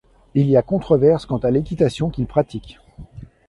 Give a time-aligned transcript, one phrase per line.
[0.33, 2.79] Il y a controverse quant à l'équitation qu'il pratique.